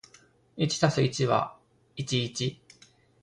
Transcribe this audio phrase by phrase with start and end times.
[0.57, 1.55] 一足す一は
[1.95, 2.57] 一ー